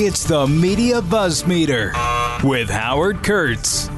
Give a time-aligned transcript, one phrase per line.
[0.00, 1.92] It's the Media Buzz Meter
[2.44, 3.88] with Howard Kurtz.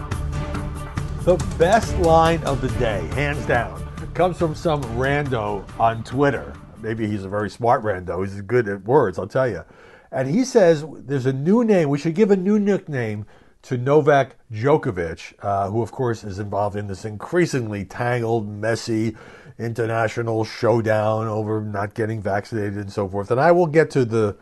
[1.27, 6.55] The best line of the day, hands down, comes from some rando on Twitter.
[6.81, 8.27] Maybe he's a very smart rando.
[8.27, 9.63] He's good at words, I'll tell you.
[10.11, 11.91] And he says there's a new name.
[11.91, 13.27] We should give a new nickname
[13.65, 19.19] to Novak Djokovic, uh, who, of course, is involved in this increasingly tangled, messy
[19.59, 23.31] international showdown over not getting vaccinated and so forth.
[23.31, 24.39] And I will get to the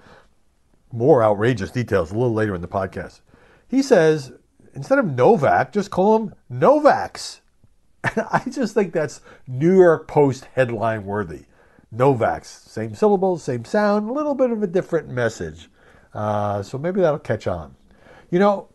[0.93, 3.21] more outrageous details a little later in the podcast.
[3.69, 4.33] He says
[4.75, 7.41] instead of Novak, just call him Novaks.
[8.05, 11.47] And I just think that's New York Post headline worthy.
[11.95, 15.69] Novaks, same syllables, same sound, a little bit of a different message.
[16.15, 17.75] Uh, so maybe that'll catch on.
[18.31, 18.69] You know,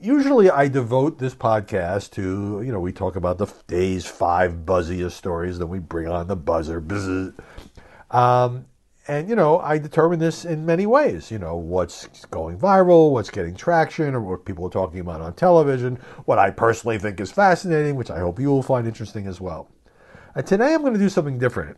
[0.00, 5.12] usually I devote this podcast to, you know, we talk about the day's five buzziest
[5.12, 6.82] stories, then we bring on the buzzer.
[8.10, 8.64] Um,
[9.08, 11.30] and, you know, I determine this in many ways.
[11.30, 15.34] You know, what's going viral, what's getting traction, or what people are talking about on
[15.34, 19.40] television, what I personally think is fascinating, which I hope you will find interesting as
[19.40, 19.68] well.
[20.34, 21.76] And today I'm going to do something different.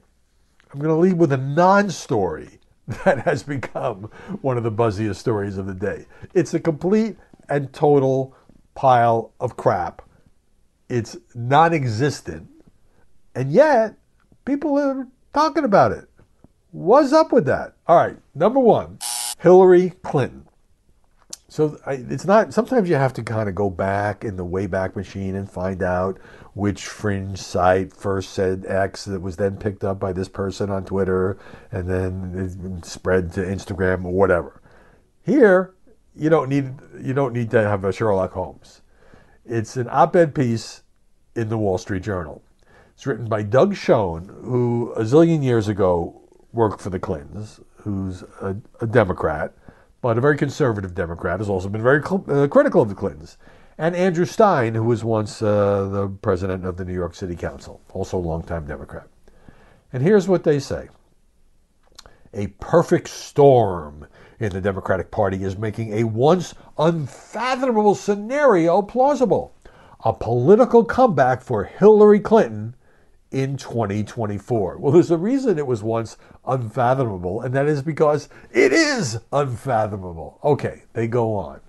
[0.72, 2.58] I'm going to lead with a non story
[3.04, 4.10] that has become
[4.42, 6.06] one of the buzziest stories of the day.
[6.34, 7.16] It's a complete
[7.48, 8.36] and total
[8.74, 10.02] pile of crap.
[10.90, 12.48] It's non existent.
[13.34, 13.94] And yet,
[14.44, 16.04] people are talking about it.
[16.74, 17.76] What's up with that?
[17.86, 18.98] All right, number one
[19.38, 20.48] Hillary Clinton.
[21.46, 24.96] So I, it's not, sometimes you have to kind of go back in the Wayback
[24.96, 26.18] Machine and find out
[26.54, 30.84] which fringe site first said X that was then picked up by this person on
[30.84, 31.38] Twitter
[31.70, 34.60] and then spread to Instagram or whatever.
[35.22, 35.74] Here,
[36.16, 38.82] you don't need you don't need to have a Sherlock Holmes.
[39.46, 40.82] It's an op-ed piece
[41.36, 42.42] in the Wall Street Journal.
[42.94, 46.23] It's written by Doug Schoen, who a zillion years ago
[46.54, 49.52] worked for the Clintons, who's a, a Democrat,
[50.00, 53.36] but a very conservative Democrat, has also been very cl- uh, critical of the Clintons.
[53.76, 57.80] And Andrew Stein, who was once uh, the president of the New York City Council,
[57.92, 59.08] also a longtime Democrat.
[59.92, 60.88] And here's what they say
[62.32, 64.06] A perfect storm
[64.38, 69.54] in the Democratic Party is making a once unfathomable scenario plausible
[70.04, 72.76] a political comeback for Hillary Clinton
[73.34, 74.78] in 2024.
[74.78, 80.38] Well, there's a reason it was once unfathomable, and that is because it is unfathomable.
[80.44, 81.60] Okay, they go on.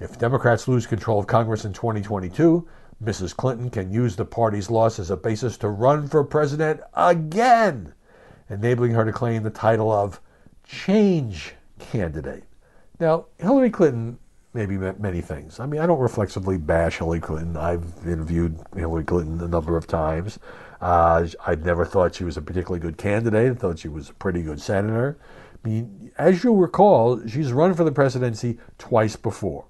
[0.00, 2.66] If Democrats lose control of Congress in 2022,
[3.02, 3.34] Mrs.
[3.34, 7.94] Clinton can use the party's loss as a basis to run for president again,
[8.50, 10.20] enabling her to claim the title of
[10.64, 12.42] change candidate.
[12.98, 14.18] Now, Hillary Clinton
[14.52, 15.60] maybe meant many things.
[15.60, 17.56] I mean, I don't reflexively bash Hillary Clinton.
[17.56, 20.40] I've interviewed Hillary Clinton a number of times.
[20.80, 23.52] Uh, I've never thought she was a particularly good candidate.
[23.52, 25.18] I thought she was a pretty good senator.
[25.64, 29.66] I mean, as you'll recall, she's run for the presidency twice before.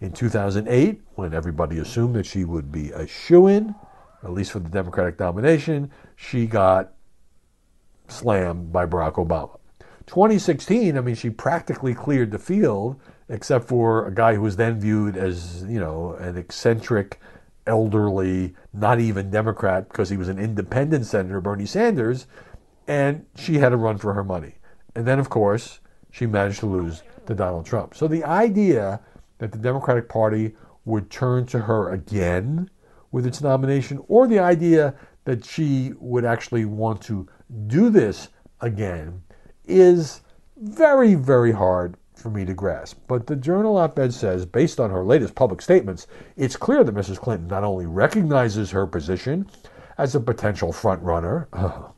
[0.00, 3.74] In 2008, when everybody assumed that she would be a shoe in,
[4.22, 6.92] at least for the Democratic nomination, she got
[8.08, 9.58] slammed by Barack Obama.
[10.06, 14.80] 2016, I mean, she practically cleared the field, except for a guy who was then
[14.80, 17.20] viewed as, you know, an eccentric,
[17.68, 22.26] elderly, not even Democrat because he was an independent senator, Bernie Sanders,
[22.88, 24.54] and she had to run for her money.
[24.96, 25.80] And then, of course,
[26.10, 27.94] she managed to lose to Donald Trump.
[27.94, 29.00] So the idea
[29.38, 32.70] that the Democratic Party would turn to her again
[33.12, 37.28] with its nomination, or the idea that she would actually want to
[37.66, 38.28] do this
[38.60, 39.22] again
[39.66, 40.22] is
[40.56, 42.98] very, very hard for me to grasp.
[43.06, 46.06] But the journal op ed says, based on her latest public statements,
[46.36, 47.18] it's clear that Mrs.
[47.18, 49.48] Clinton not only recognizes her position
[49.96, 51.46] as a potential frontrunner,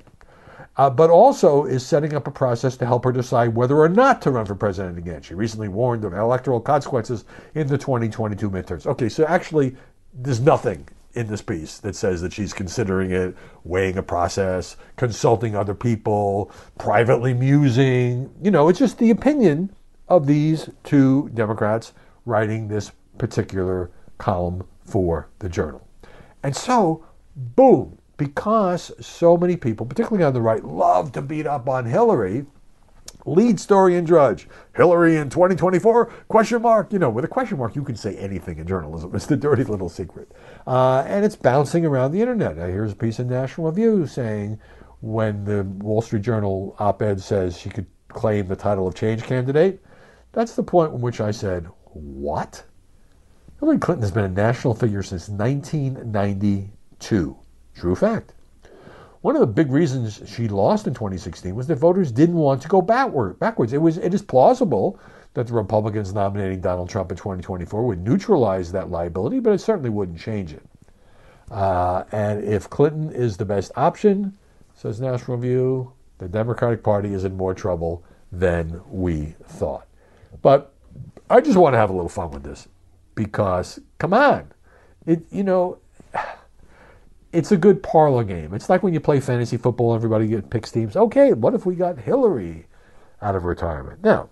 [0.77, 4.23] uh, but also is setting up a process to help her decide whether or not
[4.23, 5.23] to run for president again.
[5.23, 8.87] She recently warned of electoral consequences in the 2022 midterms.
[8.87, 9.77] Okay, so actually,
[10.13, 15.57] there's nothing in this piece that says that she's considering it, weighing a process, consulting
[15.57, 18.33] other people, privately musing.
[18.41, 19.75] You know, it's just the opinion
[20.11, 21.93] of these two Democrats
[22.27, 25.87] writing this particular column for the journal.
[26.43, 27.05] And so,
[27.35, 32.45] boom, because so many people, particularly on the right, love to beat up on Hillary,
[33.27, 34.49] Lead story in Drudge.
[34.75, 36.07] Hillary in 2024?
[36.29, 36.93] Question mark.
[36.93, 39.13] You know, with a question mark, you can say anything in journalism.
[39.21, 40.33] It's the dirty little secret.
[40.67, 42.57] Uh, and it's bouncing around the internet.
[42.57, 44.59] Here's a piece in National Review saying
[45.01, 49.23] when the Wall Street Journal op ed says she could claim the title of change
[49.23, 49.83] candidate,
[50.33, 52.65] that's the point in which I said, What?
[53.59, 57.37] Hillary Clinton has been a national figure since 1992.
[57.75, 58.33] True fact.
[59.21, 62.69] One of the big reasons she lost in 2016 was that voters didn't want to
[62.69, 63.39] go backward.
[63.39, 64.99] Backwards, it was it is plausible
[65.35, 69.91] that the Republicans nominating Donald Trump in 2024 would neutralize that liability, but it certainly
[69.91, 70.63] wouldn't change it.
[71.51, 74.39] Uh, and if Clinton is the best option,
[74.75, 78.03] says National Review, the Democratic Party is in more trouble
[78.33, 79.87] than we thought.
[80.43, 80.73] But
[81.29, 82.69] I just want to have a little fun with this
[83.15, 84.53] because, come on,
[85.07, 85.79] it you know,
[87.33, 88.55] it's a good parlor game.
[88.55, 90.97] It's like when you play fantasy football, everybody picks teams.
[90.97, 92.67] Okay, what if we got Hillary
[93.23, 94.03] out of retirement?
[94.03, 94.31] Now,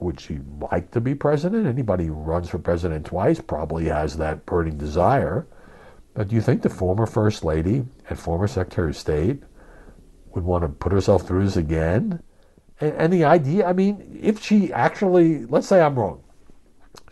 [0.00, 1.66] would she like to be president?
[1.66, 5.46] Anybody who runs for president twice probably has that burning desire.
[6.14, 9.42] But do you think the former First Lady and former Secretary of State
[10.34, 12.22] would want to put herself through this again?
[12.80, 16.22] And, the idea, I mean, if she actually, let's say I'm wrong.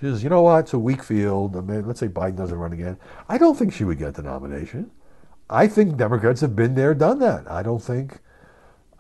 [0.01, 1.57] She says, you know what, it's a weak field.
[1.57, 2.97] I mean, let's say Biden doesn't run again.
[3.29, 4.91] I don't think she would get the nomination.
[5.51, 7.51] I think Democrats have been there, done that.
[7.51, 8.19] I don't think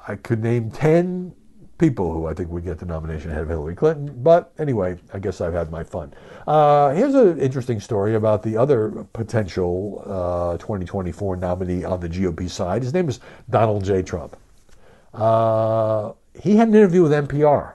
[0.07, 1.35] I could name 10
[1.79, 4.13] people who I think would get the nomination ahead of Hillary Clinton.
[4.23, 6.13] But anyway, I guess I've had my fun.
[6.47, 12.51] Uh, here's an interesting story about the other potential uh, 2024 nominee on the GOP
[12.51, 12.83] side.
[12.83, 14.03] His name is Donald J.
[14.03, 14.37] Trump.
[15.15, 17.75] Uh, he had an interview with NPR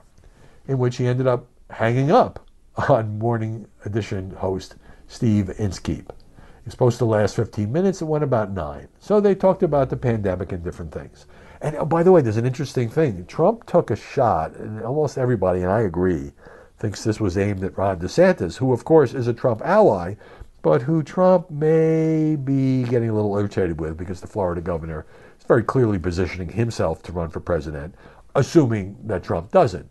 [0.66, 2.46] in which he ended up hanging up
[2.88, 4.76] on Morning Edition host
[5.06, 6.10] Steve Inskeep.
[6.10, 8.00] It was supposed to last 15 minutes.
[8.00, 8.88] It went about nine.
[8.98, 11.26] So they talked about the pandemic and different things.
[11.60, 13.26] And oh, by the way, there's an interesting thing.
[13.26, 16.32] Trump took a shot, and almost everybody, and I agree,
[16.78, 20.14] thinks this was aimed at Ron DeSantis, who, of course, is a Trump ally,
[20.62, 25.06] but who Trump may be getting a little irritated with because the Florida governor
[25.38, 27.94] is very clearly positioning himself to run for president,
[28.34, 29.88] assuming that Trump doesn't,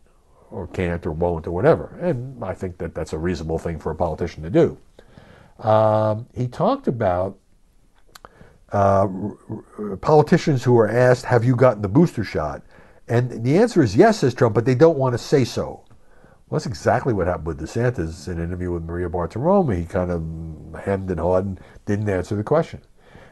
[0.52, 1.98] or can't, or won't, or whatever.
[2.02, 4.78] And I think that that's a reasonable thing for a politician to do.
[5.60, 7.38] Um, he talked about
[8.72, 9.08] uh,
[10.02, 12.64] politicians who are asked, Have you gotten the booster shot?
[13.08, 15.84] And the answer is yes, says Trump, but they don't want to say so.
[16.48, 19.76] Well, that's exactly what happened with DeSantis in an interview with Maria Bartiromo.
[19.76, 22.82] He kind of hemmed and hawed and didn't answer the question.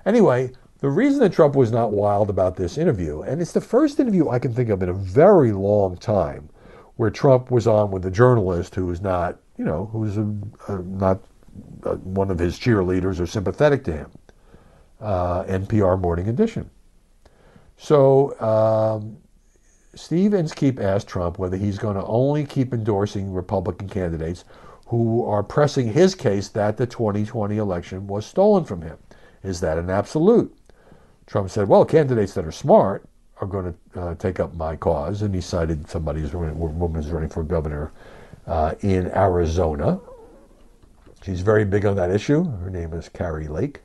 [0.05, 0.51] Anyway,
[0.81, 4.29] the reason that Trump was not wild about this interview, and it's the first interview
[4.29, 6.49] I can think of in a very long time
[6.95, 10.27] where Trump was on with a journalist who was not, you know, who was a,
[10.67, 11.19] a, not
[11.83, 14.11] uh, one of his cheerleaders or sympathetic to him.
[14.99, 16.69] Uh, NPR Morning Edition.
[17.75, 19.17] So um,
[19.95, 24.45] Steve Inskeep asked Trump whether he's going to only keep endorsing Republican candidates
[24.85, 28.97] who are pressing his case that the 2020 election was stolen from him.
[29.41, 30.55] Is that an absolute?
[31.31, 33.05] Trump said, well, candidates that are smart
[33.39, 35.21] are going to uh, take up my cause.
[35.21, 37.93] And he cited somebody who's running, woman who's running for governor
[38.47, 39.97] uh, in Arizona.
[41.23, 42.43] She's very big on that issue.
[42.43, 43.79] Her name is Kari Lake.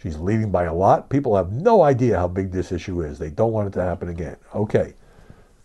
[0.00, 1.10] She's leading by a lot.
[1.10, 3.18] People have no idea how big this issue is.
[3.18, 4.36] They don't want it to happen again.
[4.54, 4.94] Okay.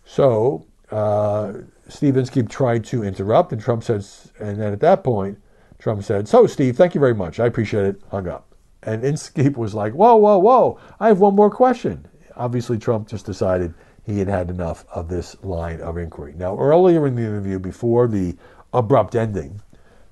[0.04, 1.52] So uh,
[1.86, 5.38] Steve Inskeep tried to interrupt, and Trump says, and then at that point,
[5.78, 7.38] Trump said, So, Steve, thank you very much.
[7.38, 8.02] I appreciate it.
[8.10, 8.49] Hung up.
[8.82, 10.78] And Inskeep was like, Whoa, whoa, whoa.
[10.98, 12.06] I have one more question.
[12.36, 13.74] Obviously, Trump just decided
[14.04, 16.34] he had had enough of this line of inquiry.
[16.36, 18.36] Now, earlier in the interview, before the
[18.72, 19.60] abrupt ending,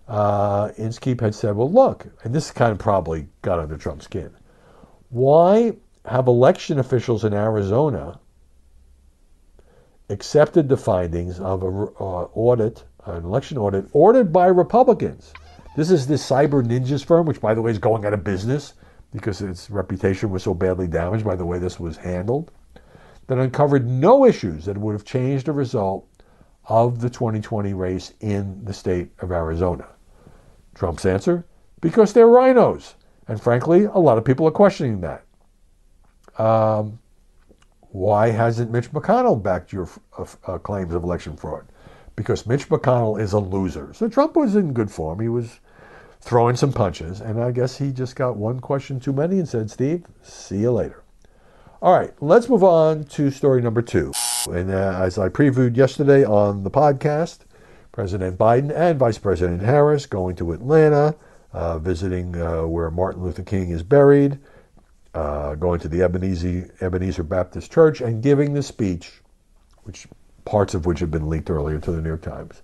[0.07, 4.31] uh, Inskeep had said, well, look, and this kind of probably got under Trump's skin.
[5.11, 8.19] Why have election officials in Arizona
[10.11, 15.33] accepted the findings of an uh, audit, an election audit, ordered by Republicans?
[15.79, 18.75] This is this cyber ninjas firm, which, by the way, is going out of business
[19.13, 22.51] because its reputation was so badly damaged by the way this was handled,
[23.29, 26.05] that uncovered no issues that would have changed the result
[26.65, 29.87] of the 2020 race in the state of Arizona.
[30.75, 31.47] Trump's answer?
[31.81, 32.95] Because they're RINOs.
[33.29, 35.25] And frankly, a lot of people are questioning that.
[36.43, 36.99] Um,
[37.91, 41.67] why hasn't Mitch McConnell backed your uh, uh, claims of election fraud?
[42.17, 43.93] Because Mitch McConnell is a loser.
[43.95, 45.21] So Trump was in good form.
[45.21, 45.61] He was
[46.21, 47.21] throwing some punches.
[47.21, 50.73] And I guess he just got one question too many and said, Steve, see you
[50.73, 51.03] later.
[51.81, 54.13] All right, let's move on to story number two.
[54.51, 57.41] And uh, as I previewed yesterday on the podcast,
[57.93, 61.15] President Biden and Vice President Harris going to Atlanta,
[61.53, 64.39] uh, visiting uh, where Martin Luther King is buried,
[65.15, 69.21] uh, going to the Ebenezer, Ebenezer Baptist Church, and giving the speech,
[69.85, 70.07] which
[70.45, 72.63] parts of which have been leaked earlier to the New York Times,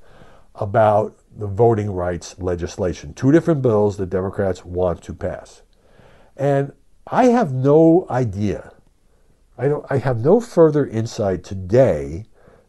[0.56, 3.14] about the voting rights legislation.
[3.14, 5.62] Two different bills that Democrats want to pass.
[6.36, 6.72] And
[7.06, 8.72] I have no idea.
[9.56, 12.24] I don't I have no further insight today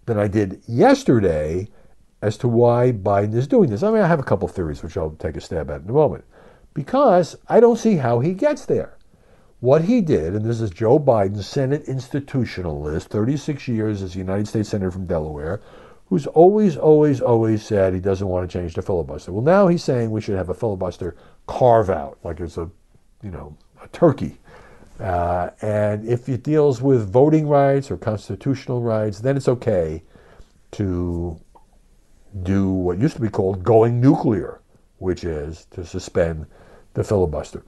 [0.06, 1.68] than I did yesterday
[2.22, 3.84] as to why Biden is doing this.
[3.84, 5.94] I mean, I have a couple theories, which I'll take a stab at in a
[5.94, 6.26] moment,
[6.74, 8.98] because I don't see how he gets there.
[9.60, 14.48] What he did, and this is Joe Biden, Senate institutionalist, 36 years as a United
[14.48, 15.62] States Senator from Delaware,
[16.08, 19.32] who's always, always, always said he doesn't want to change the filibuster.
[19.32, 21.16] Well, now he's saying we should have a filibuster
[21.48, 22.70] carve out, like it's a,
[23.24, 24.38] you know, a turkey.
[25.00, 30.04] Uh, and if it deals with voting rights or constitutional rights, then it's okay
[30.72, 31.40] to
[32.44, 34.62] do what used to be called going nuclear,
[35.00, 36.46] which is to suspend
[36.94, 37.64] the filibuster.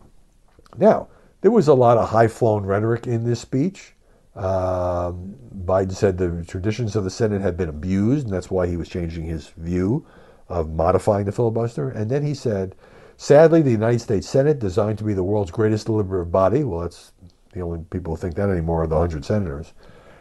[0.78, 1.08] Now,
[1.42, 3.94] there was a lot of high flown rhetoric in this speech.
[4.38, 8.78] Um, Biden said the traditions of the Senate had been abused, and that's why he
[8.78, 10.06] was changing his view
[10.48, 11.90] of modifying the filibuster.
[11.90, 12.76] And then he said,
[13.18, 17.12] sadly, the United States Senate, designed to be the world's greatest deliberative body, well, that's
[17.52, 19.74] the only people who think that anymore are the 100 senators,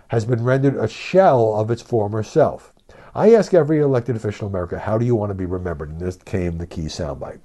[0.09, 2.73] has been rendered a shell of its former self.
[3.15, 5.91] I ask every elected official in America, how do you want to be remembered?
[5.91, 7.41] And this came the key soundbite.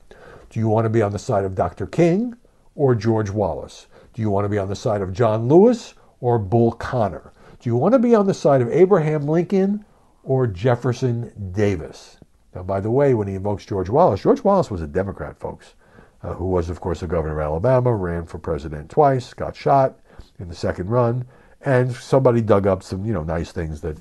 [0.50, 1.86] Do you want to be on the side of Dr.
[1.86, 2.36] King
[2.76, 3.88] or George Wallace?
[4.14, 7.34] Do you want to be on the side of John Lewis or Bull Connor?
[7.60, 9.86] Do you want to be on the side of Abraham Lincoln
[10.24, 12.18] or Jefferson Davis?
[12.56, 15.76] Now, by the way, when he invokes George Wallace, George Wallace was a Democrat, folks,
[16.24, 20.00] uh, who was, of course, the governor of Alabama, ran for president twice, got shot
[20.40, 21.26] in the second run,
[21.62, 23.98] and somebody dug up some, you know, nice things that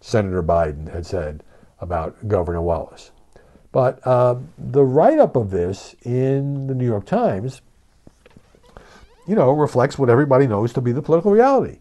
[0.00, 1.42] Senator Biden had said
[1.80, 3.10] about Governor Wallace.
[3.72, 7.60] But uh, the write up of this in the New York Times,
[9.26, 11.78] you know, reflects what everybody knows to be the political reality.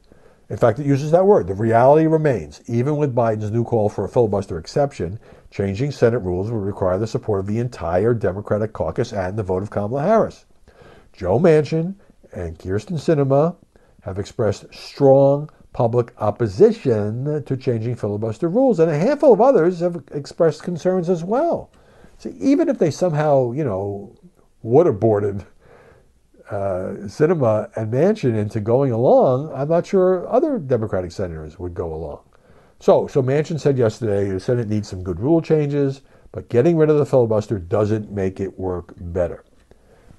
[0.50, 1.48] In fact, it uses that word.
[1.48, 2.62] The reality remains.
[2.68, 5.20] Even with Biden's new call for a filibuster exception,
[5.52, 9.62] changing Senate rules would require the support of the entire Democratic caucus and the vote
[9.62, 10.46] of Kamala Harris.
[11.14, 11.96] Joe Manchin
[12.34, 13.56] and Kyrsten Sinema
[14.02, 20.04] have expressed strong public opposition to changing filibuster rules, and a handful of others have
[20.12, 21.70] expressed concerns as well.
[22.18, 24.16] So even if they somehow, you know,
[24.66, 25.46] waterboarded
[26.50, 31.94] uh, Sinema and Manchin into going along, I'm not sure other Democratic senators would go
[31.94, 32.22] along.
[32.80, 36.02] So, so Manchin said yesterday the Senate needs some good rule changes,
[36.32, 39.44] but getting rid of the filibuster doesn't make it work better.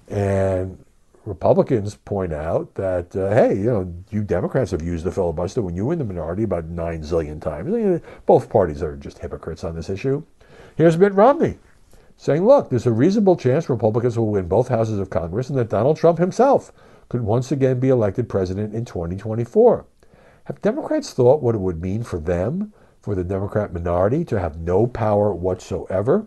[0.09, 0.85] And
[1.25, 5.75] Republicans point out that, uh, hey, you know, you Democrats have used the filibuster when
[5.75, 8.03] you were in the minority about nine zillion times.
[8.27, 10.23] Both parties are just hypocrites on this issue.
[10.77, 11.59] Here's Mitt Romney
[12.21, 15.71] saying, look, there's a reasonable chance Republicans will win both houses of Congress and that
[15.71, 16.71] Donald Trump himself
[17.09, 19.87] could once again be elected president in 2024.
[20.45, 24.59] Have Democrats thought what it would mean for them, for the Democrat minority, to have
[24.59, 26.27] no power whatsoever?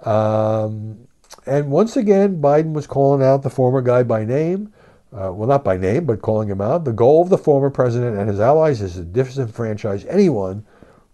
[0.00, 1.08] Um,
[1.44, 4.72] and once again, Biden was calling out the former guy by name.
[5.12, 6.86] Uh, well, not by name, but calling him out.
[6.86, 10.64] The goal of the former president and his allies is to disenfranchise anyone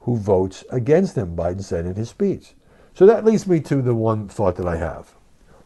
[0.02, 2.54] who votes against him, Biden said in his speech.
[2.98, 5.14] So that leads me to the one thought that I have.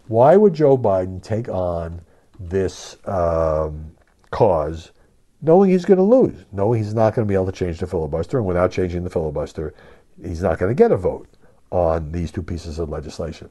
[0.06, 2.02] Why would Joe Biden take on
[2.38, 3.92] this um,
[4.30, 4.92] cause
[5.40, 7.86] knowing he's going to lose, knowing he's not going to be able to change the
[7.86, 9.72] filibuster, and without changing the filibuster,
[10.22, 11.26] he's not going to get a vote
[11.70, 13.48] on these two pieces of legislation?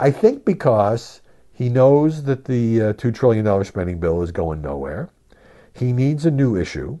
[0.00, 1.20] I think because
[1.52, 5.10] he knows that the uh, $2 trillion spending bill is going nowhere.
[5.76, 6.98] He needs a new issue.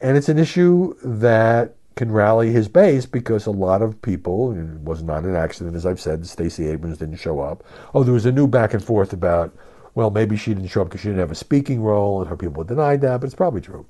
[0.00, 4.80] And it's an issue that can rally his base because a lot of people, it
[4.80, 7.62] was not an accident, as I've said, Stacey Abrams didn't show up.
[7.94, 9.56] Oh, there was a new back and forth about,
[9.94, 12.36] well, maybe she didn't show up because she didn't have a speaking role, and her
[12.36, 13.86] people denied that, but it's probably true.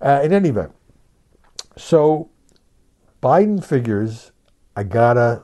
[0.00, 0.72] Uh, in any event,
[1.76, 2.30] so
[3.20, 4.30] Biden figures,
[4.76, 5.42] I gotta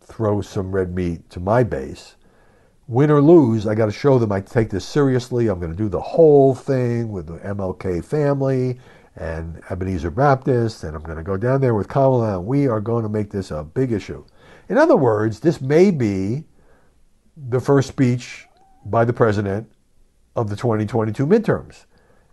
[0.00, 2.16] throw some red meat to my base.
[2.86, 5.48] Win or lose, I got to show them I take this seriously.
[5.48, 8.78] I'm to do the whole thing with the MLK family
[9.18, 12.80] and Ebenezer Baptist, and I'm going to go down there with Kamala, and we are
[12.80, 14.24] going to make this a big issue.
[14.68, 16.44] In other words, this may be
[17.36, 18.46] the first speech
[18.84, 19.70] by the president
[20.36, 21.84] of the 2022 midterms.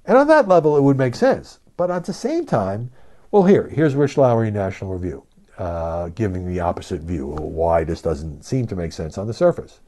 [0.05, 1.59] And on that level, it would make sense.
[1.75, 2.91] But at the same time,
[3.31, 5.25] well, here, here's Rich Lowry, National Review
[5.57, 9.33] uh, giving the opposite view of why this doesn't seem to make sense on the
[9.33, 9.79] surface.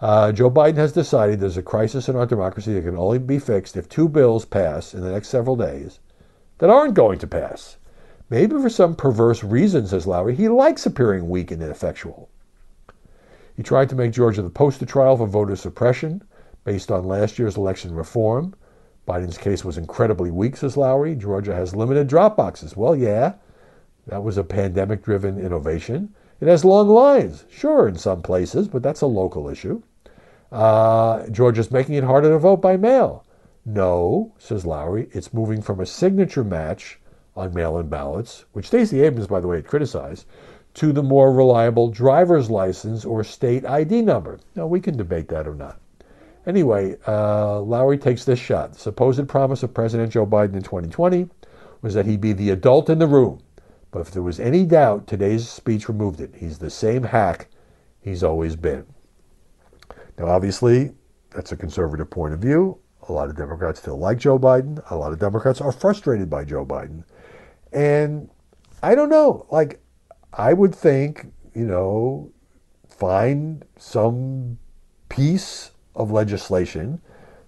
[0.00, 3.38] Uh, Joe Biden has decided there's a crisis in our democracy that can only be
[3.38, 6.00] fixed if two bills pass in the next several days
[6.58, 7.76] that aren't going to pass.
[8.28, 12.28] Maybe for some perverse reason, says Lowry, he likes appearing weak and ineffectual.
[13.56, 16.22] He tried to make Georgia the poster trial for voter suppression
[16.64, 18.54] based on last year's election reform.
[19.06, 21.14] Biden's case was incredibly weak, says Lowry.
[21.14, 22.76] Georgia has limited drop boxes.
[22.76, 23.34] Well, yeah,
[24.06, 26.12] that was a pandemic driven innovation.
[26.40, 29.82] It has long lines, sure, in some places, but that's a local issue.
[30.52, 33.24] Uh, Georgia's making it harder to vote by mail.
[33.66, 37.00] No, says Lowry, it's moving from a signature match
[37.36, 40.26] on mail in ballots, which Stacey Abrams, by the way, had criticized,
[40.74, 44.38] to the more reliable driver's license or state ID number.
[44.56, 45.80] Now, we can debate that or not.
[46.46, 48.74] Anyway, uh, Lowry takes this shot.
[48.74, 51.28] The supposed promise of President Joe Biden in 2020
[51.82, 53.40] was that he'd be the adult in the room
[53.90, 56.34] But if there was any doubt, today's speech removed it.
[56.36, 57.48] He's the same hack
[58.00, 58.86] he's always been.
[60.18, 60.92] Now, obviously,
[61.30, 62.78] that's a conservative point of view.
[63.08, 64.82] A lot of Democrats still like Joe Biden.
[64.90, 67.04] A lot of Democrats are frustrated by Joe Biden.
[67.72, 68.28] And
[68.82, 69.46] I don't know.
[69.50, 69.80] Like,
[70.32, 72.32] I would think, you know,
[72.88, 74.58] find some
[75.08, 77.00] piece of legislation,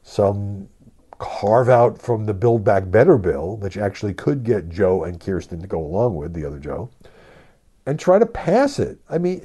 [0.03, 0.69] some
[1.19, 5.61] carve out from the Build Back Better bill, which actually could get Joe and Kyrsten
[5.61, 6.91] to go along with, the other Joe,
[7.85, 8.99] and try to pass it.
[9.11, 9.45] I mean,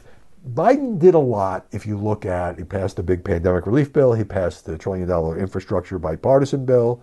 [0.52, 4.14] Biden did a lot if you look at, he passed the big pandemic relief bill,
[4.14, 7.02] he passed the trillion dollar infrastructure bipartisan bill,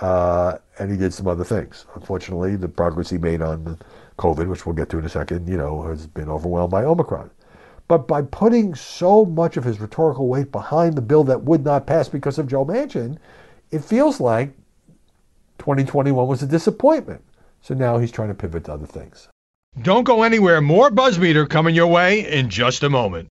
[0.00, 1.86] uh, and he did some other things.
[1.96, 3.78] Unfortunately, the progress he made on
[4.18, 7.30] COVID, which we'll get to in a second, you know, has been overwhelmed by Omicron.
[7.88, 11.86] But by putting so much of his rhetorical weight behind the bill that would not
[11.86, 13.18] pass because of Joe Manchin,
[13.70, 14.52] it feels like
[15.58, 17.22] 2021 was a disappointment.
[17.62, 19.28] So now he's trying to pivot to other things.
[19.82, 20.62] Don't go anywhere.
[20.62, 23.28] More Buzzmeter coming your way in just a moment.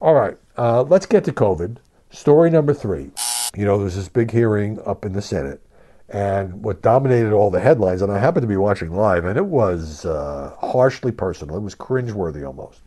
[0.00, 1.76] All right, uh, let's get to COVID.
[2.10, 3.12] Story number three.
[3.54, 5.60] You know, there's this big hearing up in the Senate,
[6.08, 9.46] and what dominated all the headlines, and I happened to be watching live, and it
[9.46, 11.56] was uh, harshly personal.
[11.56, 12.80] It was cringeworthy almost.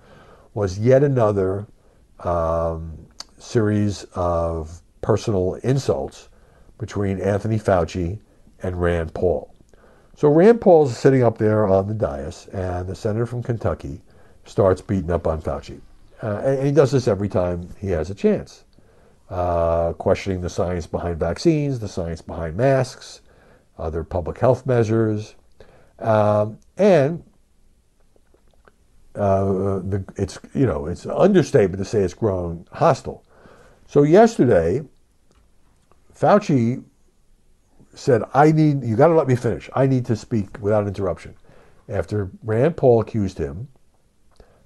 [0.54, 1.68] Was yet another
[2.26, 6.28] um, series of personal insults
[6.78, 8.20] between Anthony Fauci
[8.62, 9.55] and Rand Paul.
[10.16, 14.02] So Rand Paul's sitting up there on the dais, and the senator from Kentucky
[14.46, 15.82] starts beating up on Fauci.
[16.24, 18.64] Uh, and he does this every time he has a chance,
[19.30, 23.22] uh, questioning the science behind vaccines, the science behind masks,
[23.78, 25.36] other public health measures,
[26.00, 27.22] um, and
[29.16, 33.24] uh, the, it's you know it's an understatement to say it's grown hostile.
[33.88, 34.82] So yesterday,
[36.18, 36.84] Fauci
[37.96, 39.70] said, I need, you got to let me finish.
[39.74, 41.36] I need to speak without interruption.
[41.88, 43.68] After Rand Paul accused him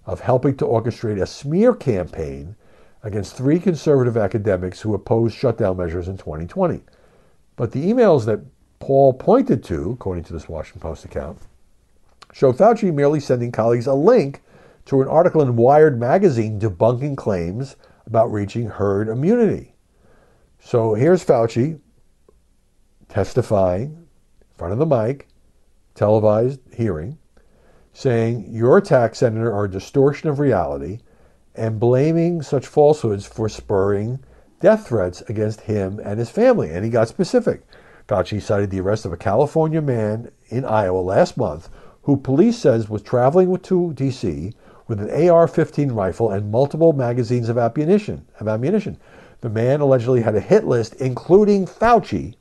[0.06, 2.56] of helping to orchestrate a smear campaign
[3.04, 6.82] against three conservative academics who opposed shutdown measures in 2020.
[7.56, 8.42] But the emails that
[8.80, 11.38] Paul pointed to, according to this Washington Post account,
[12.34, 14.42] show Fauci merely sending colleagues a link
[14.86, 19.76] to an article in Wired magazine debunking claims about reaching herd immunity.
[20.60, 21.80] So here's Fauci
[23.10, 24.08] testifying
[24.42, 25.28] in front of the mic,
[25.96, 27.18] televised hearing,
[27.92, 31.00] saying your attacks, Senator, are a distortion of reality
[31.56, 34.20] and blaming such falsehoods for spurring
[34.62, 36.70] death threats against him and his family.
[36.70, 37.64] And he got specific.
[38.08, 41.70] Fauci cited the arrest of a California man in Iowa last month
[42.04, 44.54] who police says was traveling to D.C.
[44.88, 48.26] with an AR-15 rifle and multiple magazines of ammunition.
[48.40, 48.98] Of ammunition.
[49.42, 52.36] The man allegedly had a hit list, including Fauci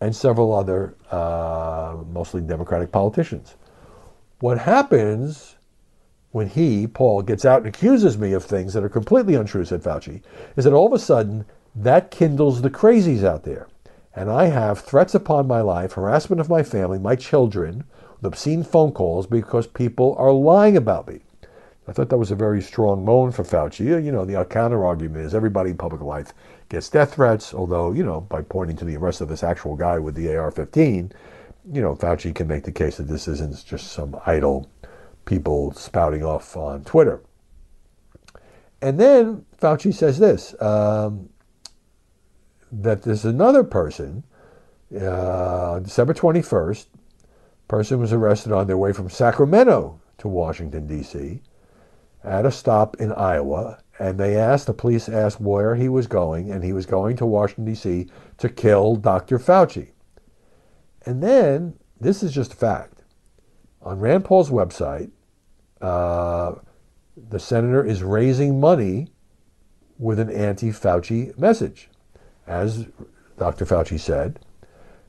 [0.00, 3.56] and several other, uh, mostly Democratic politicians.
[4.40, 5.56] What happens
[6.32, 9.82] when he, Paul, gets out and accuses me of things that are completely untrue, said
[9.82, 10.20] Fauci,
[10.56, 13.68] is that all of a sudden that kindles the crazies out there.
[14.16, 17.84] And I have threats upon my life, harassment of my family, my children,
[18.22, 21.20] obscene phone calls because people are lying about me.
[21.86, 23.84] I thought that was a very strong moan for Fauci.
[23.84, 26.32] You know, the counter argument is everybody in public life
[26.70, 29.98] gets death threats, although, you know, by pointing to the arrest of this actual guy
[29.98, 31.12] with the AR 15,
[31.72, 34.70] you know, Fauci can make the case that this isn't just some idle
[35.26, 37.22] people spouting off on Twitter.
[38.80, 41.28] And then Fauci says this um,
[42.72, 44.24] that there's another person,
[44.98, 46.86] uh, December 21st,
[47.68, 51.42] person was arrested on their way from Sacramento to Washington, D.C
[52.24, 56.50] at a stop in Iowa, and they asked, the police asked where he was going,
[56.50, 58.08] and he was going to Washington, D.C.
[58.38, 59.38] to kill Dr.
[59.38, 59.92] Fauci.
[61.06, 63.02] And then, this is just a fact.
[63.82, 65.10] On Rand Paul's website,
[65.80, 66.54] uh,
[67.28, 69.08] the senator is raising money
[69.98, 71.90] with an anti Fauci message.
[72.46, 72.86] As
[73.38, 73.64] Dr.
[73.64, 74.40] Fauci said,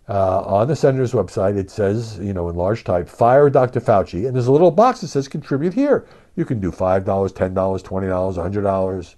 [0.08, 3.80] uh, on the senator's website, it says, you know, in large type, fire Dr.
[3.80, 6.06] Fauci, and there's a little box that says contribute here.
[6.36, 9.15] You can do $5, $10, $20, $100.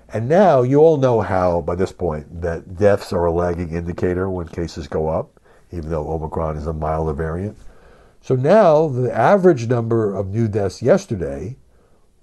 [0.09, 4.29] And now you all know how, by this point, that deaths are a lagging indicator
[4.29, 5.41] when cases go up,
[5.71, 7.57] even though Omicron is a milder variant.
[8.21, 11.57] So now the average number of new deaths yesterday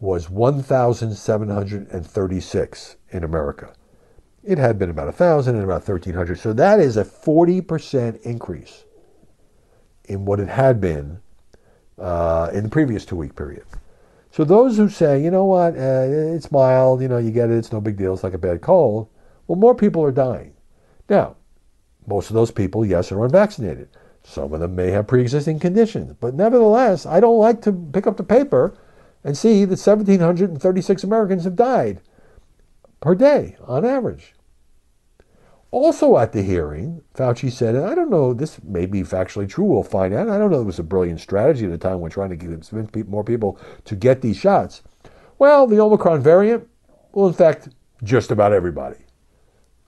[0.01, 3.75] was 1,736 in America.
[4.43, 6.39] It had been about 1,000 and about 1,300.
[6.39, 8.85] So that is a 40% increase
[10.07, 11.21] in what it had been
[11.99, 13.65] uh, in the previous two week period.
[14.33, 17.59] So those who say, you know what, uh, it's mild, you know, you get it,
[17.59, 19.09] it's no big deal, it's like a bad cold,
[19.47, 20.55] well, more people are dying.
[21.11, 21.37] Now,
[22.07, 23.91] most of those people, yes, are unvaccinated.
[24.25, 26.15] Some of them may have pre existing conditions.
[26.19, 28.75] But nevertheless, I don't like to pick up the paper
[29.23, 32.01] and see that 1,736 Americans have died
[33.01, 34.35] per day on average.
[35.73, 39.65] Also at the hearing, Fauci said, and I don't know, this may be factually true,
[39.65, 40.29] we'll find out.
[40.29, 42.71] I don't know it was a brilliant strategy at the time when trying to convince
[43.09, 44.83] more people to get these shots.
[45.39, 46.69] Well, the Omicron variant
[47.13, 47.71] will infect
[48.05, 48.99] just about everybody,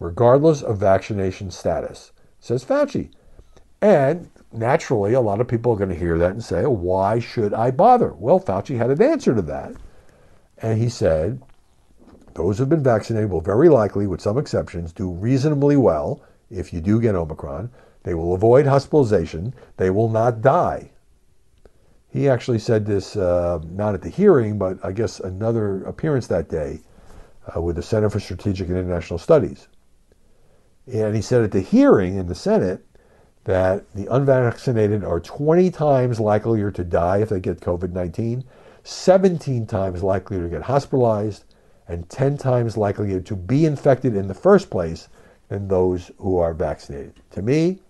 [0.00, 3.10] regardless of vaccination status, says Fauci.
[3.82, 7.52] And naturally, a lot of people are going to hear that and say, why should
[7.52, 8.14] I bother?
[8.14, 9.74] Well, Fauci had an answer to that.
[10.56, 11.42] And he said,
[12.34, 16.80] those who've been vaccinated will very likely, with some exceptions, do reasonably well if you
[16.80, 17.70] do get Omicron.
[18.02, 19.54] They will avoid hospitalization.
[19.76, 20.90] They will not die.
[22.10, 26.48] He actually said this uh, not at the hearing, but I guess another appearance that
[26.48, 26.80] day
[27.54, 29.68] uh, with the Center for Strategic and International Studies.
[30.92, 32.84] And he said at the hearing in the Senate
[33.44, 38.44] that the unvaccinated are 20 times likelier to die if they get COVID 19,
[38.82, 41.44] 17 times likelier to get hospitalized,
[41.88, 45.08] and 10 times likelier to be infected in the first place
[45.48, 47.20] than those who are vaccinated.
[47.32, 47.80] To me,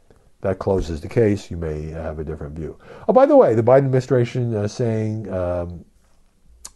[0.41, 1.51] that closes the case.
[1.51, 2.79] You may have a different view.
[3.09, 5.85] Oh, by the way, the Biden administration uh, saying um,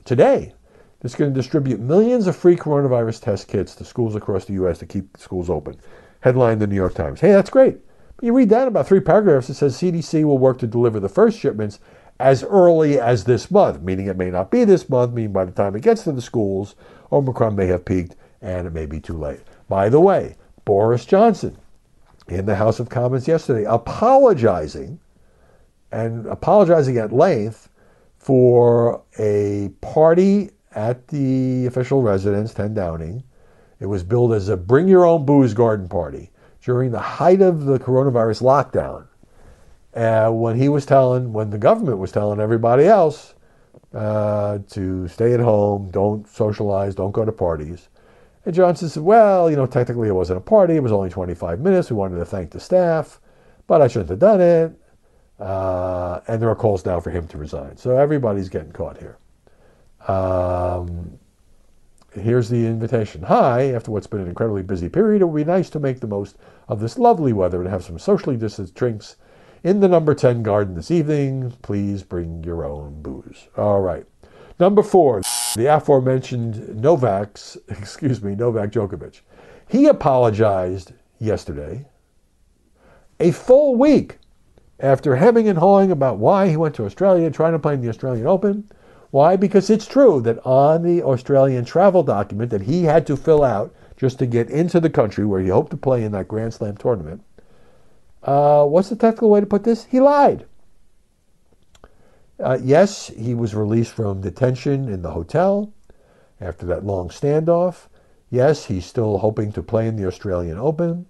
[0.04, 0.54] today
[1.02, 4.78] it's going to distribute millions of free coronavirus test kits to schools across the U.S.
[4.78, 5.76] to keep schools open.
[6.20, 7.20] Headline the New York Times.
[7.20, 7.78] Hey, that's great.
[8.16, 9.48] But you read that about three paragraphs.
[9.48, 11.78] It says CDC will work to deliver the first shipments
[12.18, 15.52] as early as this month, meaning it may not be this month, meaning by the
[15.52, 16.74] time it gets to the schools,
[17.12, 19.40] Omicron may have peaked and it may be too late.
[19.68, 21.56] By the way, Boris Johnson
[22.28, 25.00] in the House of Commons yesterday apologizing
[25.90, 27.68] and apologizing at length
[28.18, 33.24] for a party at the official residence, 10 Downing.
[33.80, 36.30] It was billed as a bring your own booze garden party
[36.62, 39.07] during the height of the coronavirus lockdown.
[39.98, 43.34] Uh, when he was telling, when the government was telling everybody else,
[43.92, 47.88] uh, to stay at home, don't socialize, don't go to parties.
[48.44, 50.76] And Johnson said, well, you know, technically it wasn't a party.
[50.76, 51.90] It was only 25 minutes.
[51.90, 53.20] We wanted to thank the staff,
[53.66, 54.80] but I shouldn't have done it.
[55.40, 57.76] Uh, and there are calls now for him to resign.
[57.76, 59.18] So everybody's getting caught here.
[60.06, 61.18] Um,
[62.12, 63.22] here's the invitation.
[63.24, 66.06] Hi, after what's been an incredibly busy period, it would be nice to make the
[66.06, 66.36] most
[66.68, 69.16] of this lovely weather and have some socially distanced drinks
[69.62, 71.52] in the number 10 garden this evening.
[71.62, 73.48] Please bring your own booze.
[73.56, 74.06] All right.
[74.60, 75.22] Number four,
[75.56, 79.20] the aforementioned Novak's, excuse me, Novak Djokovic.
[79.68, 81.86] He apologized yesterday,
[83.20, 84.18] a full week
[84.80, 87.88] after hemming and hawing about why he went to Australia trying to play in the
[87.88, 88.70] Australian Open.
[89.10, 89.36] Why?
[89.36, 93.74] Because it's true that on the Australian travel document that he had to fill out
[93.96, 96.76] just to get into the country where he hoped to play in that Grand Slam
[96.76, 97.22] tournament,
[98.28, 99.86] uh, what's the technical way to put this?
[99.86, 100.44] He lied.
[102.38, 105.72] Uh, yes, he was released from detention in the hotel
[106.38, 107.88] after that long standoff.
[108.28, 111.06] Yes, he's still hoping to play in the Australian Open.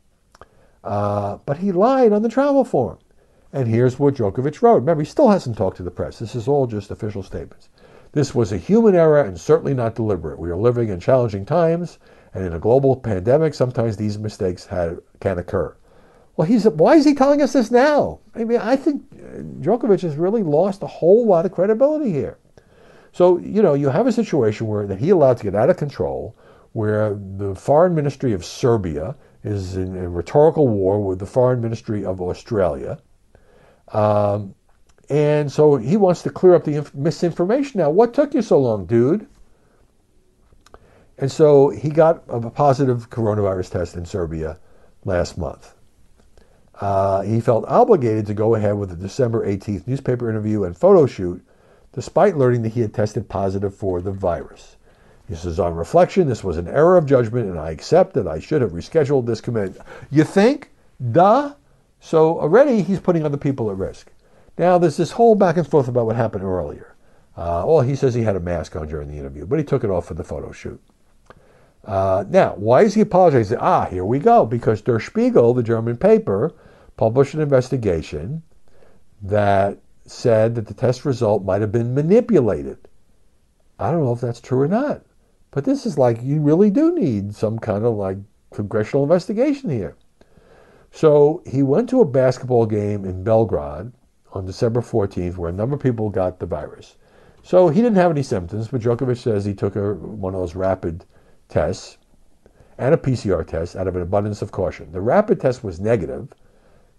[0.84, 2.98] Uh, but he lied on the travel form.
[3.52, 4.76] And here's what Djokovic wrote.
[4.76, 6.20] Remember, he still hasn't talked to the press.
[6.20, 7.68] This is all just official statements.
[8.12, 10.38] This was a human error and certainly not deliberate.
[10.38, 11.98] We are living in challenging times,
[12.32, 15.74] and in a global pandemic, sometimes these mistakes had, can occur.
[16.38, 18.20] Well, he's why is he telling us this now?
[18.32, 22.38] I mean, I think uh, Djokovic has really lost a whole lot of credibility here.
[23.10, 25.78] So you know, you have a situation where that he allowed to get out of
[25.78, 26.36] control,
[26.74, 32.04] where the foreign ministry of Serbia is in a rhetorical war with the foreign ministry
[32.04, 33.00] of Australia.
[33.88, 34.54] Um,
[35.10, 37.90] and so he wants to clear up the inf- misinformation now.
[37.90, 39.26] What took you so long, dude?
[41.18, 44.60] And so he got a positive coronavirus test in Serbia
[45.04, 45.74] last month
[46.80, 51.06] uh, he felt obligated to go ahead with the December 18th newspaper interview and photo
[51.06, 51.44] shoot,
[51.92, 54.76] despite learning that he had tested positive for the virus.
[55.28, 58.38] He says, on reflection, this was an error of judgment, and I accept that I
[58.38, 59.84] should have rescheduled this commitment.
[60.10, 60.70] You think?
[61.12, 61.54] Duh.
[62.00, 64.10] So already he's putting other people at risk.
[64.56, 66.94] Now, there's this whole back and forth about what happened earlier.
[67.36, 69.84] Uh, well, he says he had a mask on during the interview, but he took
[69.84, 70.80] it off for the photo shoot.
[71.84, 73.58] Uh, now, why is he apologizing?
[73.60, 74.44] Ah, here we go.
[74.44, 76.52] Because Der Spiegel, the German paper,
[76.98, 78.42] published an investigation
[79.22, 82.76] that said that the test result might have been manipulated.
[83.78, 85.02] I don't know if that's true or not.
[85.50, 88.18] But this is like you really do need some kind of like
[88.52, 89.96] congressional investigation here.
[90.90, 93.92] So he went to a basketball game in Belgrade
[94.32, 96.96] on December 14th where a number of people got the virus.
[97.42, 100.54] So he didn't have any symptoms, but Djokovic says he took a, one of those
[100.54, 101.04] rapid
[101.48, 101.96] tests
[102.76, 104.92] and a PCR test out of an abundance of caution.
[104.92, 106.32] The rapid test was negative.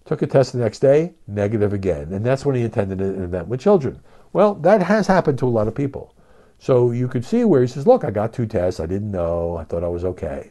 [0.09, 2.11] Took a test the next day, negative again.
[2.11, 3.99] And that's when he attended an event with children.
[4.33, 6.15] Well, that has happened to a lot of people.
[6.57, 8.79] So you could see where he says, Look, I got two tests.
[8.79, 9.55] I didn't know.
[9.55, 10.49] I thought I was okay.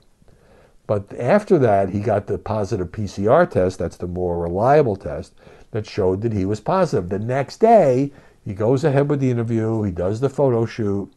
[0.87, 3.81] But after that, he got the positive PCR test.
[3.81, 5.35] That's the more reliable test
[5.73, 7.09] that showed that he was positive.
[7.09, 8.13] The next day,
[8.45, 9.83] he goes ahead with the interview.
[9.83, 11.13] He does the photo shoot.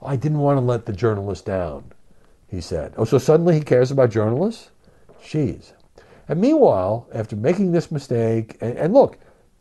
[0.00, 1.92] I didn't want to let the journalist down,
[2.48, 2.94] he said.
[2.96, 4.70] Oh, so suddenly he cares about journalists?
[5.22, 5.72] Jeez.
[6.28, 9.18] And meanwhile, after making this mistake, and, and look,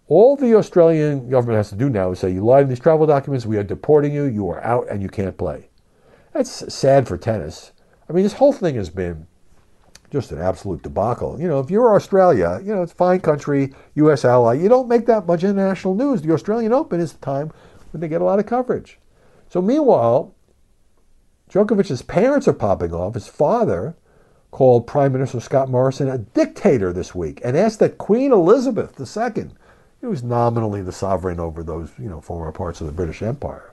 [0.07, 3.07] all the Australian government has to do now is say, you lied in these travel
[3.07, 5.69] documents, we are deporting you, you are out, and you can't play.
[6.33, 7.71] That's sad for tennis.
[8.09, 9.27] I mean, this whole thing has been
[10.11, 11.39] just an absolute debacle.
[11.39, 14.25] You know, if you're Australia, you know, it's fine country, U.S.
[14.25, 16.21] ally, you don't make that much international news.
[16.21, 17.51] The Australian Open is the time
[17.91, 18.99] when they get a lot of coverage.
[19.47, 20.35] So meanwhile,
[21.49, 23.13] Djokovic's parents are popping off.
[23.13, 23.95] His father
[24.51, 29.51] called Prime Minister Scott Morrison a dictator this week and asked that Queen Elizabeth II
[30.01, 33.71] who was nominally the sovereign over those, you know, former parts of the British Empire.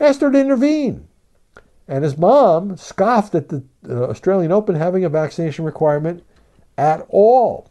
[0.00, 1.06] Asked her to intervene.
[1.86, 6.24] And his mom scoffed at the uh, Australian Open having a vaccination requirement
[6.78, 7.70] at all.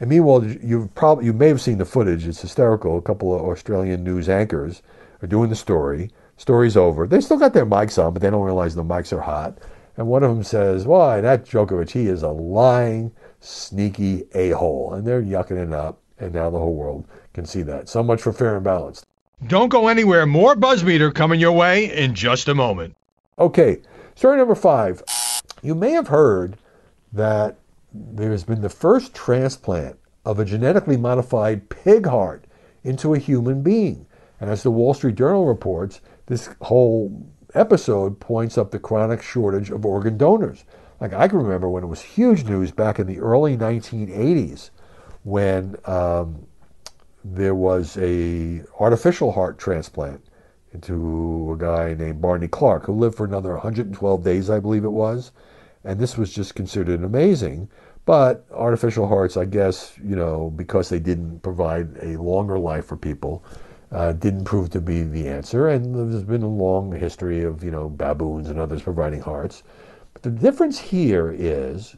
[0.00, 2.26] And meanwhile, you've probably you may have seen the footage.
[2.26, 2.98] It's hysterical.
[2.98, 4.82] A couple of Australian news anchors
[5.22, 6.10] are doing the story.
[6.36, 7.06] Story's over.
[7.06, 9.58] They still got their mics on, but they don't realize the mics are hot.
[9.98, 11.90] And one of them says, "Why that Djokovic?
[11.90, 15.98] He is a lying, sneaky a hole." And they're yucking it up.
[16.20, 17.88] And now the whole world can see that.
[17.88, 19.04] So much for fair and balanced.
[19.46, 20.24] Don't go anywhere.
[20.24, 22.94] More Buzzmeter coming your way in just a moment.
[23.38, 23.78] Okay,
[24.14, 25.02] story number five.
[25.62, 26.56] You may have heard
[27.12, 27.56] that
[27.92, 32.44] there's been the first transplant of a genetically modified pig heart
[32.84, 34.06] into a human being.
[34.40, 39.70] And as the Wall Street Journal reports, this whole episode points up the chronic shortage
[39.70, 40.64] of organ donors.
[41.00, 44.70] Like I can remember when it was huge news back in the early 1980s
[45.24, 46.46] when um,
[47.24, 50.24] there was a artificial heart transplant
[50.72, 54.90] into a guy named Barney Clark who lived for another 112 days, I believe it
[54.90, 55.32] was.
[55.84, 57.68] And this was just considered amazing.
[58.04, 62.96] But artificial hearts, I guess, you know, because they didn't provide a longer life for
[62.96, 63.44] people,
[63.90, 65.68] uh, didn't prove to be the answer.
[65.68, 69.62] And there's been a long history of, you know, baboons and others providing hearts.
[70.12, 71.96] But the difference here is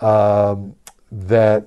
[0.00, 0.74] um,
[1.10, 1.66] that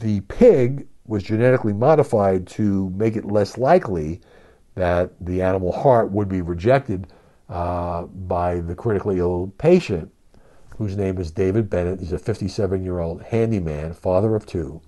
[0.00, 4.20] the pig was genetically modified to make it less likely
[4.74, 7.08] that the animal heart would be rejected
[7.48, 10.12] uh, by the critically ill patient,
[10.76, 11.98] whose name is David Bennett.
[11.98, 14.80] He's a 57 year old handyman, father of two.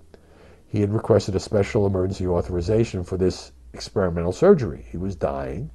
[0.67, 4.85] He had requested a special emergency authorization for this experimental surgery.
[4.89, 5.71] He was dying.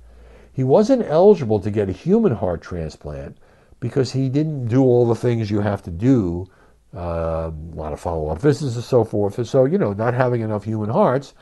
[0.52, 3.38] He wasn't eligible to get a human heart transplant
[3.80, 6.48] because he didn't do all the things you have to do
[6.94, 9.38] uh, a lot of follow-up visits and so forth.
[9.38, 11.34] And so, you know, not having enough human hearts,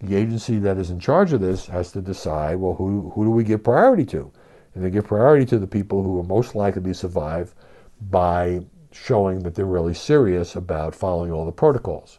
[0.00, 3.30] the agency that is in charge of this has to decide, well, who, who do
[3.30, 4.30] we give priority to?
[4.74, 7.54] And they give priority to the people who are most likely to survive
[8.10, 8.60] by
[8.92, 12.18] showing that they're really serious about following all the protocols.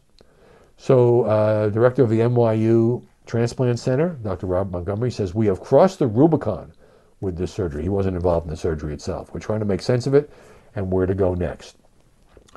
[0.77, 4.47] So, uh, director of the NYU Transplant Center, Dr.
[4.47, 6.73] Rob Montgomery, says, We have crossed the Rubicon
[7.21, 7.83] with this surgery.
[7.83, 9.31] He wasn't involved in the surgery itself.
[9.31, 10.31] We're trying to make sense of it
[10.75, 11.77] and where to go next.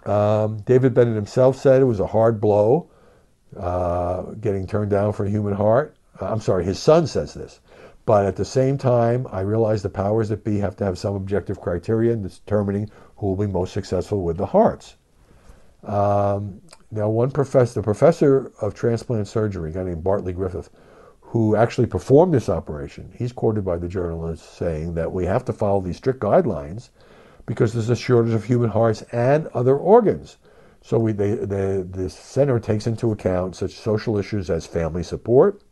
[0.06, 2.88] Um, David Bennett himself said it was a hard blow
[3.54, 5.94] uh, getting turned down for a human heart.
[6.18, 7.60] Uh, I'm sorry, his son says this.
[8.06, 11.14] But at the same time, I realize the powers that be have to have some
[11.16, 14.96] objective criteria in determining who will be most successful with the hearts.
[15.84, 16.62] Um,
[16.94, 20.68] now, one professor, the professor of transplant surgery, a guy named Bartley Griffith,
[21.22, 25.54] who actually performed this operation, he's quoted by the journalist saying that we have to
[25.54, 26.90] follow these strict guidelines
[27.46, 30.36] because there's a shortage of human hearts and other organs.
[30.82, 35.62] So we, they, the, the center takes into account such social issues as family support,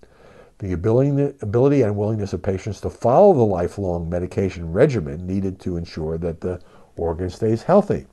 [0.59, 5.77] the ability, ability and willingness of patients to follow the lifelong medication regimen needed to
[5.77, 6.63] ensure that the
[6.97, 8.07] organ stays healthy.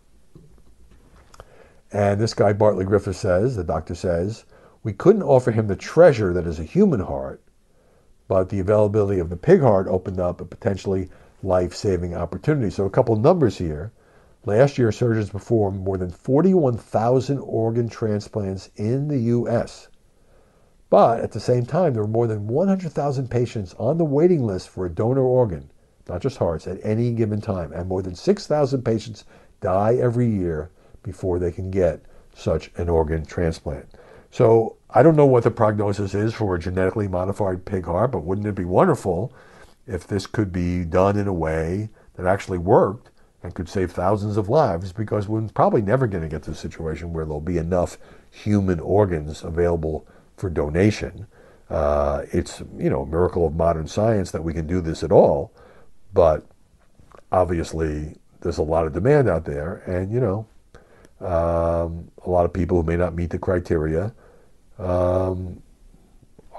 [1.92, 4.44] And this guy, Bartley Griffith, says, the doctor says,
[4.84, 7.42] we couldn't offer him the treasure that is a human heart,
[8.28, 11.10] but the availability of the pig heart opened up a potentially
[11.42, 12.70] life saving opportunity.
[12.70, 13.92] So, a couple numbers here.
[14.46, 19.88] Last year, surgeons performed more than 41,000 organ transplants in the U.S.
[20.90, 24.70] But at the same time, there were more than 100,000 patients on the waiting list
[24.70, 25.70] for a donor organ,
[26.08, 27.72] not just hearts, at any given time.
[27.74, 29.26] And more than 6,000 patients
[29.62, 30.70] die every year
[31.08, 32.02] before they can get
[32.36, 33.88] such an organ transplant.
[34.30, 38.26] So I don't know what the prognosis is for a genetically modified pig heart, but
[38.26, 39.34] wouldn't it be wonderful
[39.88, 43.10] if this could be done in a way that actually worked
[43.42, 44.92] and could save thousands of lives?
[44.92, 47.98] Because we're probably never going to get to a situation where there'll be enough
[48.30, 51.26] human organs available for donation.
[51.70, 55.12] Uh, it's you know a miracle of modern science that we can do this at
[55.12, 55.54] all,
[56.14, 56.46] but
[57.32, 60.48] obviously there's a lot of demand out there, and you know
[61.20, 64.14] um, a lot of people who may not meet the criteria
[64.78, 65.62] um,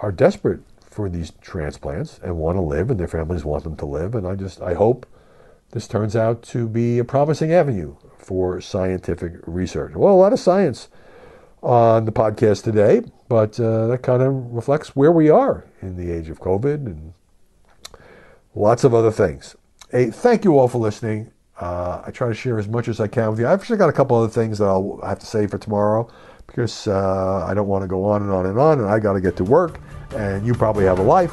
[0.03, 3.87] are desperate for these transplants and want to live, and their families want them to
[3.87, 4.15] live.
[4.15, 5.07] And I just I hope
[5.71, 9.95] this turns out to be a promising avenue for scientific research.
[9.95, 10.89] Well, a lot of science
[11.63, 16.11] on the podcast today, but uh, that kind of reflects where we are in the
[16.11, 17.13] age of COVID and
[18.55, 19.57] lots of other things.
[19.91, 21.31] Hey, thank you all for listening.
[21.59, 23.47] Uh, I try to share as much as I can with you.
[23.49, 26.09] I've actually got a couple other things that I'll have to say for tomorrow
[26.47, 29.15] because uh, I don't want to go on and on and on, and I got
[29.15, 29.81] to get to work,
[30.15, 31.33] and you probably have a life.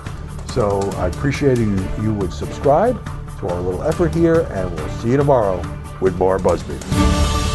[0.51, 3.03] So I appreciate you, you would subscribe
[3.39, 5.57] to our little effort here, and we'll see you tomorrow
[6.01, 7.54] with more BuzzBeat.